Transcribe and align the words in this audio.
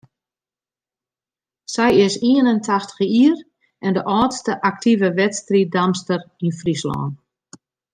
Sy 1.73 1.91
is 2.07 2.15
ien 2.31 2.51
en 2.53 2.59
tachtich 2.67 3.09
jier 3.15 3.37
en 3.85 3.93
de 3.95 4.03
âldste 4.17 4.53
aktive 4.71 5.07
wedstriiddamster 5.19 6.21
yn 6.45 6.57
Fryslân. 6.59 7.09